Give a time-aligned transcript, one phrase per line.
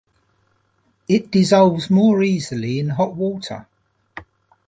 [1.07, 3.67] It dissolves more easily in hot water.